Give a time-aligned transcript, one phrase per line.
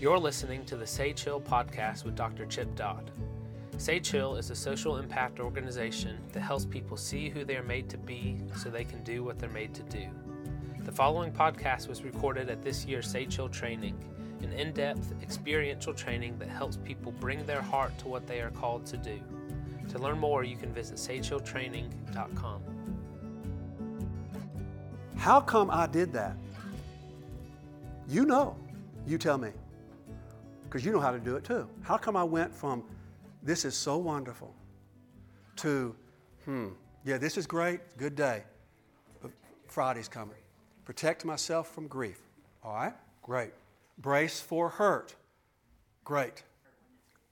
[0.00, 2.46] You're listening to the Sage Hill podcast with Dr.
[2.46, 3.10] Chip Dodd.
[3.76, 7.90] Sage Hill is a social impact organization that helps people see who they are made
[7.90, 10.06] to be so they can do what they're made to do.
[10.84, 13.94] The following podcast was recorded at this year's Sage Hill training,
[14.42, 18.50] an in depth, experiential training that helps people bring their heart to what they are
[18.50, 19.20] called to do.
[19.90, 22.62] To learn more, you can visit sagehilltraining.com.
[25.16, 26.36] How come I did that?
[28.08, 28.56] You know.
[29.06, 29.50] You tell me.
[30.64, 31.68] Because you know how to do it too.
[31.82, 32.84] How come I went from
[33.42, 34.54] this is so wonderful
[35.56, 35.96] to,
[36.44, 36.68] hmm,
[37.04, 38.44] yeah, this is great, good day,
[39.20, 39.30] but
[39.66, 40.36] Friday's coming.
[40.84, 42.20] Protect myself from grief.
[42.62, 42.94] All right?
[43.22, 43.52] Great.
[43.98, 45.14] Brace for hurt.
[46.04, 46.42] Great.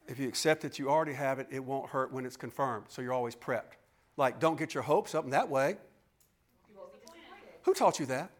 [0.08, 2.86] If you accept that you already have it, it won't hurt when it's confirmed.
[2.88, 3.76] So you're always prepped.
[4.16, 5.76] Like, don't get your hopes up in that way.
[7.62, 8.30] Who taught you that?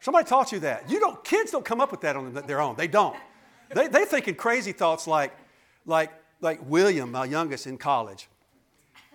[0.00, 0.90] Somebody taught you that.
[0.90, 2.76] You don't, kids don't come up with that on their own.
[2.76, 3.16] They don't.
[3.74, 5.32] They, they thinking crazy thoughts like,
[5.86, 8.28] like, like William, my youngest in college.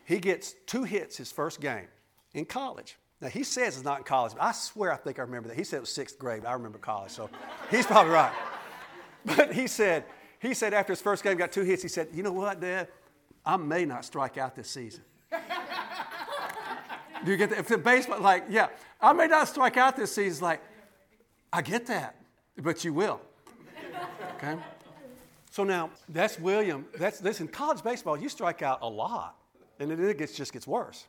[0.05, 1.87] He gets two hits his first game
[2.33, 2.97] in college.
[3.21, 5.57] Now, he says it's not in college, but I swear I think I remember that.
[5.57, 7.29] He said it was sixth grade, I remember college, so
[7.69, 8.33] he's probably right.
[9.25, 10.05] But he said,
[10.39, 12.87] he said after his first game, got two hits, he said, You know what, Dad?
[13.45, 15.03] I may not strike out this season.
[17.25, 17.59] Do you get that?
[17.59, 18.67] If the baseball, like, yeah,
[19.01, 20.61] I may not strike out this season, like,
[21.51, 22.15] I get that,
[22.57, 23.19] but you will.
[24.37, 24.55] Okay?
[25.51, 26.85] So now, that's William.
[26.97, 29.35] That's, listen, college baseball, you strike out a lot,
[29.79, 31.07] and then it gets, just gets worse.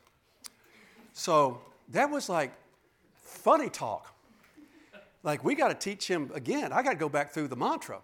[1.13, 2.51] So that was like
[3.21, 4.13] funny talk.
[5.23, 6.73] Like, we got to teach him again.
[6.73, 7.99] I got to go back through the mantra.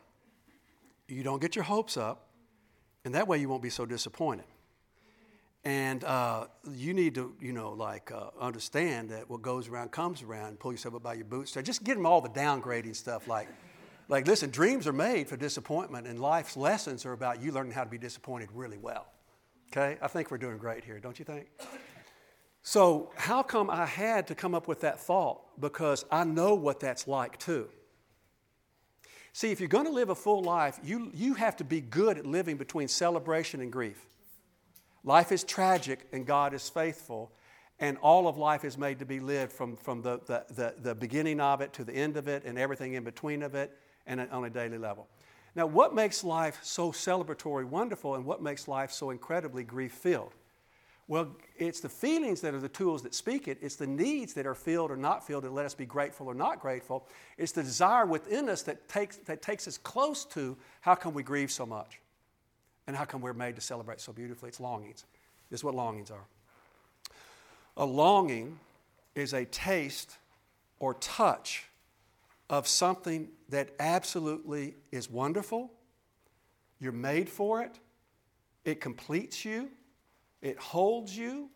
[1.08, 2.28] You don't get your hopes up,
[3.06, 4.46] and that way you won't be so disappointed.
[5.64, 10.22] And uh, you need to, you know, like uh, understand that what goes around comes
[10.22, 10.60] around.
[10.60, 11.66] Pull yourself up by your bootstraps.
[11.66, 13.28] Just get them all the downgrading stuff.
[13.28, 13.48] Like,
[14.10, 17.84] like, listen, dreams are made for disappointment, and life's lessons are about you learning how
[17.84, 19.08] to be disappointed really well.
[19.72, 21.48] Okay, I think we're doing great here, don't you think?
[22.62, 25.42] So, how come I had to come up with that thought?
[25.60, 27.68] Because I know what that's like too.
[29.38, 32.18] See, if you're going to live a full life, you, you have to be good
[32.18, 34.04] at living between celebration and grief.
[35.04, 37.32] Life is tragic and God is faithful,
[37.80, 40.96] and all of life is made to be lived from, from the, the, the, the
[40.96, 43.78] beginning of it to the end of it and everything in between of it
[44.08, 45.08] and on a daily level.
[45.54, 50.34] Now, what makes life so celebratory, wonderful, and what makes life so incredibly grief filled?
[51.10, 53.58] Well, it's the feelings that are the tools that speak it.
[53.62, 56.34] It's the needs that are filled or not filled that let us be grateful or
[56.34, 57.08] not grateful.
[57.38, 61.24] It's the desire within us that takes, that takes us close to how come we
[61.24, 62.02] grieve so much?
[62.88, 64.50] And how come we're made to celebrate so beautifully?
[64.50, 65.06] It's longings.
[65.50, 66.26] This is what longings are.
[67.78, 68.60] A longing
[69.16, 70.18] is a taste
[70.80, 71.66] or touch
[72.50, 75.72] of something that absolutely is wonderful.
[76.80, 77.80] You're made for it,
[78.66, 79.70] it completes you
[80.42, 81.50] it holds you,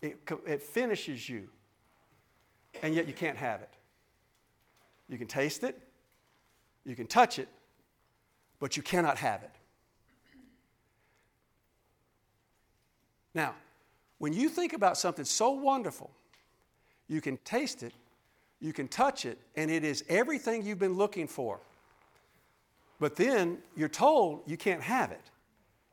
[0.00, 1.48] it, it finishes you,
[2.82, 3.70] and yet you can't have it.
[5.08, 5.80] You can taste it,
[6.84, 7.48] you can touch it,
[8.58, 9.50] but you cannot have it.
[13.34, 13.54] Now,
[14.18, 16.10] when you think about something so wonderful,
[17.08, 17.92] you can taste it,
[18.60, 21.60] you can touch it, and it is everything you've been looking for.
[23.00, 25.30] But then you're told you can't have it.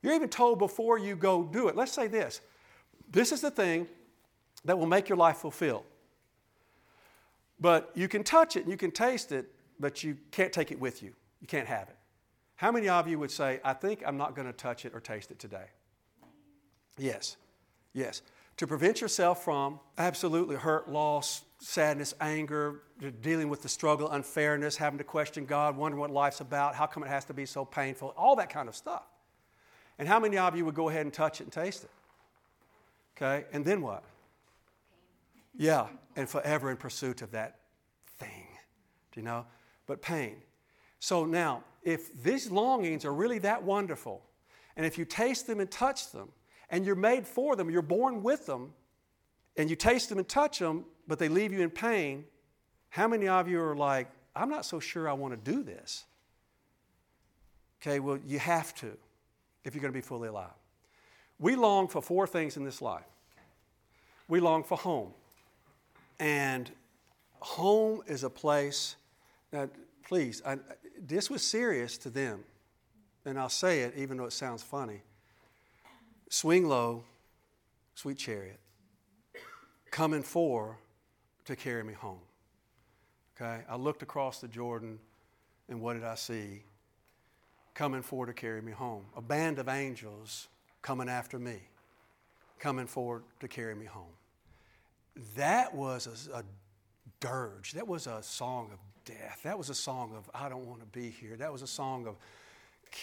[0.05, 1.75] You're even told before you go do it.
[1.75, 2.39] Let's say this
[3.09, 3.87] this is the thing
[4.63, 5.83] that will make your life fulfilled.
[7.59, 10.79] But you can touch it and you can taste it, but you can't take it
[10.79, 11.13] with you.
[11.41, 11.95] You can't have it.
[12.55, 14.99] How many of you would say, I think I'm not going to touch it or
[14.99, 15.65] taste it today?
[16.99, 17.37] Yes,
[17.93, 18.21] yes.
[18.57, 22.83] To prevent yourself from absolutely hurt, loss, sadness, anger,
[23.21, 27.03] dealing with the struggle, unfairness, having to question God, wondering what life's about, how come
[27.03, 29.03] it has to be so painful, all that kind of stuff.
[29.97, 31.89] And how many of you would go ahead and touch it and taste it?
[33.15, 34.03] Okay, and then what?
[35.57, 37.59] Yeah, and forever in pursuit of that
[38.17, 38.47] thing.
[39.11, 39.45] Do you know?
[39.87, 40.37] But pain.
[40.99, 44.21] So now, if these longings are really that wonderful,
[44.75, 46.29] and if you taste them and touch them,
[46.69, 48.73] and you're made for them, you're born with them,
[49.55, 52.25] and you taste them and touch them, but they leave you in pain,
[52.89, 56.05] how many of you are like, I'm not so sure I want to do this?
[57.81, 58.97] Okay, well, you have to
[59.65, 60.53] if you're going to be fully alive.
[61.37, 63.03] We long for four things in this life.
[64.29, 65.11] We long for home.
[66.19, 66.71] And
[67.39, 68.95] home is a place
[69.55, 69.69] now,
[70.05, 70.57] please, I,
[70.99, 72.43] this was serious to them.
[73.25, 75.01] And I'll say it even though it sounds funny.
[76.29, 77.03] Swing low,
[77.95, 78.59] sweet chariot,
[79.91, 80.77] coming for
[81.45, 82.19] to carry me home.
[83.35, 83.63] Okay?
[83.69, 84.99] I looked across the Jordan,
[85.69, 86.63] and what did I see?
[87.75, 89.05] Coming forward to carry me home.
[89.15, 90.47] A band of angels
[90.81, 91.57] coming after me,
[92.57, 94.15] coming forward to carry me home.
[95.35, 96.43] That was a, a
[97.19, 97.73] dirge.
[97.73, 99.41] That was a song of death.
[99.43, 101.35] That was a song of, I don't want to be here.
[101.35, 102.15] That was a song of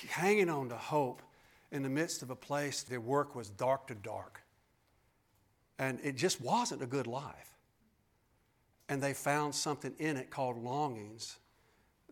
[0.09, 1.23] hanging on to hope
[1.71, 4.43] in the midst of a place their work was dark to dark.
[5.79, 7.57] And it just wasn't a good life.
[8.89, 11.39] And they found something in it called longings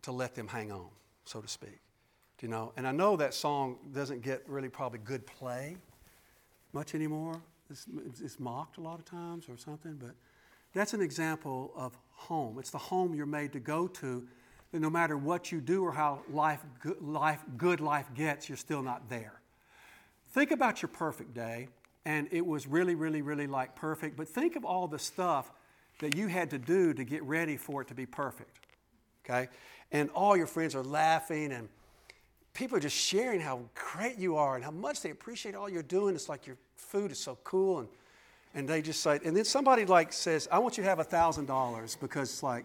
[0.03, 0.89] to let them hang on,
[1.25, 1.81] so to speak.
[2.41, 2.73] You know?
[2.77, 5.77] And I know that song doesn't get really probably good play
[6.73, 7.41] much anymore.
[7.71, 7.87] It's,
[8.23, 10.15] it's mocked a lot of times or something, but
[10.75, 12.59] that's an example of home.
[12.59, 14.27] It's the home you're made to go to.
[14.73, 16.61] That no matter what you do or how life,
[17.01, 19.41] life, good life gets, you're still not there.
[20.33, 21.69] Think about your perfect day,
[22.05, 25.51] and it was really, really, really like perfect, but think of all the stuff
[25.99, 28.67] that you had to do to get ready for it to be perfect.
[29.25, 29.49] Okay?
[29.91, 31.69] And all your friends are laughing, and
[32.53, 35.83] people are just sharing how great you are and how much they appreciate all you're
[35.83, 36.15] doing.
[36.15, 37.89] It's like your food is so cool, and,
[38.55, 41.05] and they just say, and then somebody like says, I want you to have a
[41.05, 42.65] $1,000 because it's like,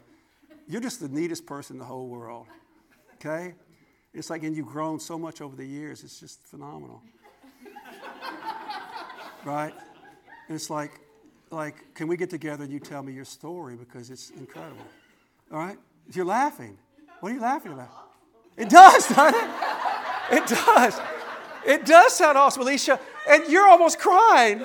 [0.67, 2.47] you're just the neatest person in the whole world.
[3.15, 3.53] Okay?
[4.13, 7.01] It's like, and you've grown so much over the years, it's just phenomenal
[9.45, 9.73] right?
[10.47, 10.99] And it's like,
[11.51, 14.85] like, can we get together and you tell me your story because it's incredible.
[15.51, 15.77] All right?
[16.13, 16.77] You're laughing.
[17.19, 17.89] What are you laughing about?
[18.57, 19.64] It does, doesn't it?
[20.31, 20.99] It does.
[21.65, 22.99] It does sound awesome, Alicia.
[23.29, 24.63] And you're almost crying.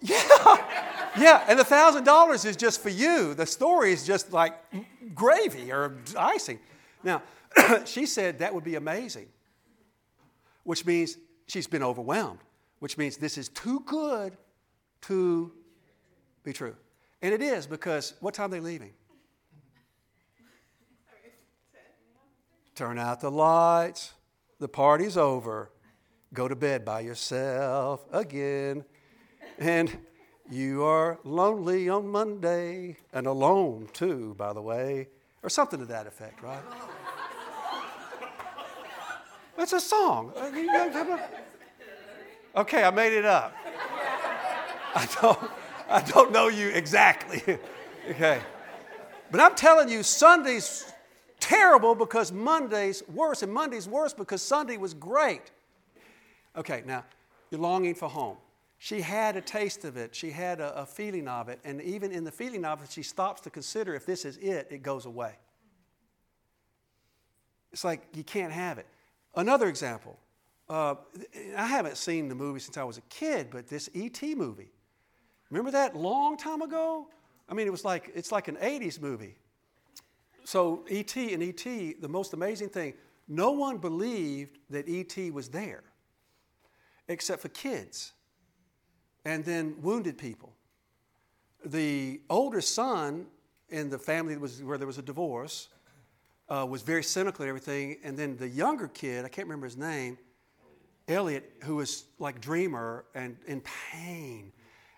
[0.00, 0.20] Yeah.
[1.16, 3.34] Yeah, and the thousand dollars is just for you.
[3.34, 4.54] The story is just like
[5.14, 6.58] gravy or icing.
[7.02, 7.22] Now,
[7.84, 9.28] she said that would be amazing,
[10.64, 11.16] which means
[11.46, 12.40] she's been overwhelmed
[12.84, 14.36] which means this is too good
[15.00, 15.50] to
[16.42, 16.76] be true.
[17.22, 18.92] And it is because what time are they leaving?
[22.74, 24.14] Turn out the lights.
[24.58, 25.70] The party's over.
[26.32, 28.84] Go to bed by yourself again.
[29.58, 29.96] And
[30.50, 35.08] you are lonely on Monday and alone too, by the way,
[35.44, 36.62] or something to that effect, right?
[39.56, 40.32] It's a song.
[40.36, 41.18] Uh,
[42.56, 43.54] okay, I made it up.
[44.96, 45.50] I don't,
[45.88, 47.58] I don't know you exactly.
[48.10, 48.40] okay.
[49.30, 50.92] But I'm telling you, Sunday's
[51.44, 55.50] terrible because Monday's worse, and Monday's worse because Sunday was great.
[56.56, 57.04] Okay, now,
[57.50, 58.36] you're longing for home.
[58.78, 62.12] She had a taste of it, she had a, a feeling of it, and even
[62.12, 65.06] in the feeling of it, she stops to consider if this is it, it goes
[65.06, 65.34] away.
[67.72, 68.86] It's like you can't have it.
[69.34, 70.18] Another example
[70.68, 70.94] uh,
[71.56, 74.34] I haven't seen the movie since I was a kid, but this E.T.
[74.34, 74.72] movie.
[75.50, 77.08] Remember that long time ago?
[77.48, 79.36] I mean, it was like, it's like an 80s movie.
[80.44, 81.32] So, E.T.
[81.32, 82.94] and E.T., the most amazing thing,
[83.26, 85.30] no one believed that E.T.
[85.30, 85.82] was there
[87.08, 88.12] except for kids
[89.24, 90.52] and then wounded people.
[91.64, 93.26] The older son
[93.70, 95.68] in the family was, where there was a divorce
[96.48, 99.76] uh, was very cynical and everything, and then the younger kid, I can't remember his
[99.76, 100.18] name,
[101.08, 104.52] Elliot, who was like dreamer and in pain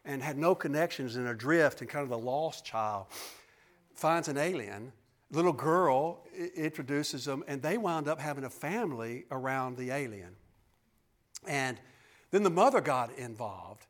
[0.04, 3.06] and had no connections and adrift and kind of the lost child,
[3.94, 4.92] finds an alien.
[5.30, 10.36] Little girl introduces them, and they wound up having a family around the alien.
[11.46, 11.78] And
[12.30, 13.86] then the mother got involved.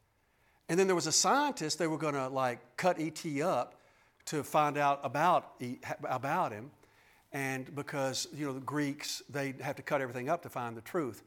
[0.68, 3.80] And then there was a scientist, they were going to like cut ET up
[4.26, 5.62] to find out about,
[6.04, 6.70] about him.
[7.32, 10.80] And because, you know, the Greeks, they have to cut everything up to find the
[10.80, 11.22] truth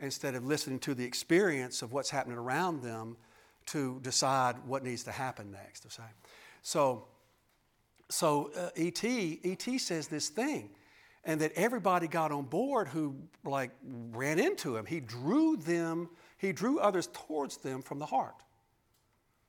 [0.00, 3.16] instead of listening to the experience of what's happening around them
[3.66, 5.86] to decide what needs to happen next.
[6.62, 7.06] So,
[8.12, 10.70] so uh, ET, ET says this thing,
[11.24, 13.70] and that everybody got on board who like
[14.12, 14.84] ran into him.
[14.84, 18.42] He drew them, he drew others towards them from the heart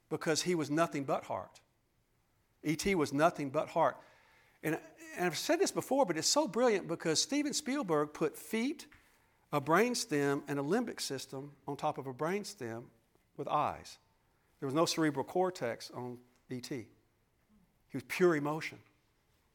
[0.10, 1.60] because he was nothing but heart.
[2.64, 3.98] ET was nothing but heart.
[4.64, 4.80] And,
[5.18, 8.88] and I've said this before, but it's so brilliant because Steven Spielberg put feet,
[9.52, 12.86] a brain stem and a limbic system on top of a brain stem
[13.36, 13.98] with eyes.
[14.60, 16.18] There was no cerebral cortex on
[16.50, 16.72] ET.
[17.94, 18.80] He was pure emotion.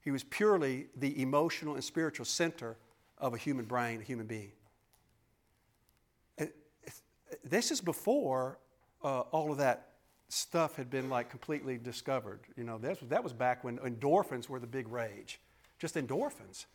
[0.00, 2.76] He was purely the emotional and spiritual center
[3.18, 4.52] of a human brain, a human being.
[7.42, 8.59] this is before
[9.02, 9.88] uh, all of that
[10.28, 12.38] stuff had been like completely discovered.
[12.57, 15.40] You know, that was, that was back when endorphins were the big rage.
[15.80, 16.66] Just endorphins.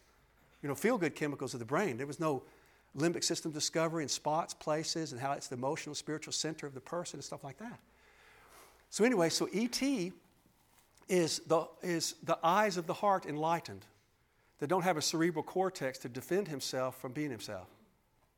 [0.62, 1.96] You know, feel good chemicals of the brain.
[1.96, 2.44] There was no
[2.98, 6.82] limbic system discovery and spots places and how it's the emotional, spiritual center of the
[6.82, 7.80] person and stuff like that.
[8.90, 10.12] So, anyway, so ET
[11.10, 13.86] is the, is the eyes of the heart enlightened
[14.60, 17.68] that don't have a cerebral cortex to defend himself from being himself.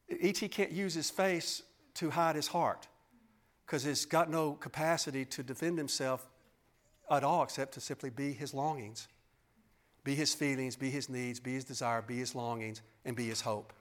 [0.10, 1.64] ET can't use his face
[1.96, 2.88] to hide his heart
[3.66, 6.28] because it's got no capacity to defend himself
[7.10, 9.08] at all except to simply be his longings,
[10.04, 13.42] be his feelings, be his needs, be his desire, be his longings, and be his
[13.42, 13.74] hope.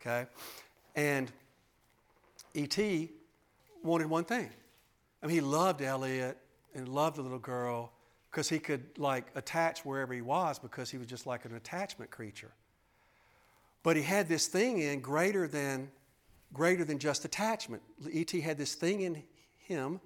[0.00, 0.26] Okay?
[0.94, 1.30] And
[2.54, 3.10] E.T.
[3.82, 4.50] wanted one thing.
[5.22, 6.38] I mean, he loved Elliot
[6.74, 7.92] and loved the little girl
[8.34, 12.10] because he could like attach wherever he was because he was just like an attachment
[12.10, 12.50] creature.
[13.84, 15.88] But he had this thing in greater than
[16.52, 17.80] greater than just attachment.
[18.10, 18.40] E.T.
[18.40, 19.22] had this thing in
[19.56, 20.00] him.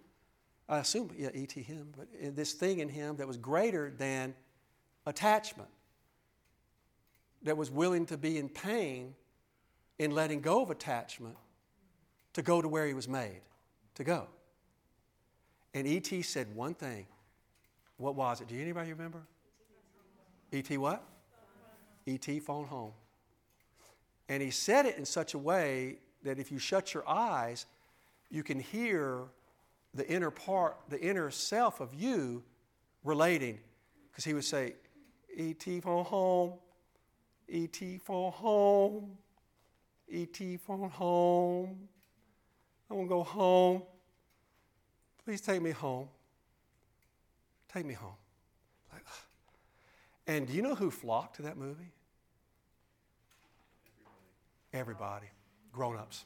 [0.69, 1.63] I assume, yeah, E.T.
[1.63, 4.35] him, but uh, this thing in him that was greater than
[5.07, 5.71] attachment,
[7.45, 9.15] that was willing to be in pain
[9.99, 11.37] in letting go of attachment
[12.35, 13.41] to go to where he was made
[13.95, 14.29] to go.
[15.73, 16.21] And E.T.
[16.21, 17.07] said one thing.
[17.99, 18.49] What was it?
[18.49, 19.23] Do anybody remember?
[20.53, 20.79] E.T.
[20.79, 21.05] what?
[22.07, 22.41] E.T.
[22.41, 22.93] phone home.
[24.29, 27.67] And he said it in such a way that if you shut your eyes,
[28.31, 29.25] you can hear
[29.95, 32.43] the inner part, the inner self of you
[33.05, 33.59] relating.
[34.11, 34.75] Because he would say,
[35.37, 35.81] E.T.
[35.81, 36.55] phone home,
[37.49, 37.99] E.T.
[37.99, 39.19] phone home,
[40.09, 40.57] E.T.
[40.59, 41.89] phone home.
[42.91, 43.83] I want to go home.
[45.25, 46.09] Please take me home.
[47.73, 48.17] Take me home.
[48.93, 49.03] Like,
[50.27, 51.93] and do you know who flocked to that movie?
[54.73, 55.27] Everybody.
[55.73, 56.25] Grown ups.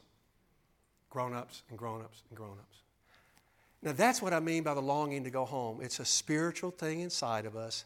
[1.09, 2.77] Grown ups and grown ups and grown ups.
[3.81, 5.79] Now, that's what I mean by the longing to go home.
[5.81, 7.83] It's a spiritual thing inside of us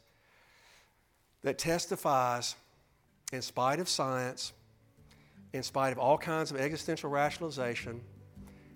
[1.42, 2.56] that testifies,
[3.34, 4.54] in spite of science,
[5.54, 8.02] in spite of all kinds of existential rationalization,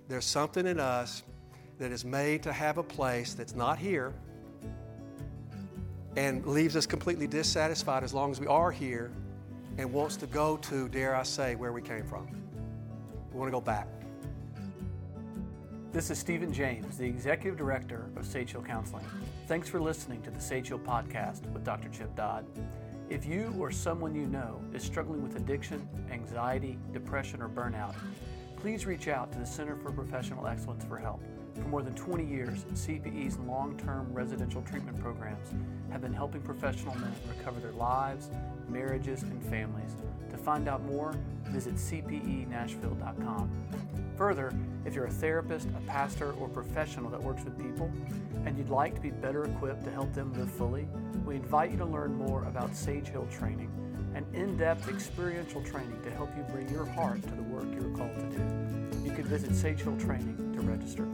[0.07, 1.23] there's something in us
[1.77, 4.13] that is made to have a place that's not here
[6.15, 9.11] and leaves us completely dissatisfied as long as we are here
[9.77, 12.27] and wants to go to, dare I say, where we came from.
[13.31, 13.87] We want to go back.
[15.93, 19.05] This is Stephen James, the Executive Director of Sage Hill Counseling.
[19.47, 21.89] Thanks for listening to the Sage Hill Podcast with Dr.
[21.89, 22.45] Chip Dodd.
[23.09, 27.93] If you or someone you know is struggling with addiction, anxiety, depression, or burnout,
[28.55, 31.21] please reach out to the Center for Professional Excellence for help.
[31.55, 35.49] For more than 20 years, CPE's long term residential treatment programs
[35.91, 38.29] have been helping professional men recover their lives,
[38.69, 39.95] marriages, and families.
[40.31, 41.13] To find out more,
[41.45, 43.51] visit cpenashville.com.
[44.15, 44.53] Further,
[44.85, 47.91] if you're a therapist, a pastor, or professional that works with people,
[48.45, 50.87] and you'd like to be better equipped to help them live fully,
[51.25, 53.71] we invite you to learn more about Sage Hill Training,
[54.15, 57.95] an in depth experiential training to help you bring your heart to the work you're
[57.95, 58.90] called to do.
[59.03, 61.07] You can visit Sage Hill Training to register.